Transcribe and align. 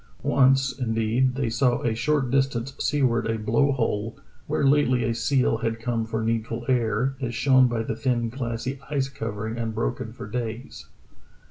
Once, 0.23 0.71
indeed, 0.79 1.35
they 1.35 1.47
saw 1.47 1.83
a 1.83 1.93
short 1.93 2.31
distance 2.31 2.73
seaward 2.79 3.27
a 3.27 3.37
blow 3.37 3.71
hole, 3.71 4.17
where 4.47 4.65
lately 4.65 5.03
a 5.03 5.13
seal 5.13 5.57
had 5.59 5.79
come 5.79 6.05
for 6.07 6.23
needful 6.23 6.65
air, 6.67 7.13
as 7.21 7.35
shown 7.35 7.67
by 7.67 7.83
the 7.83 7.95
thin 7.95 8.27
glassy 8.27 8.79
ice 8.89 9.09
covering, 9.09 9.59
unbroken 9.59 10.11
for 10.11 10.25
days. 10.25 10.87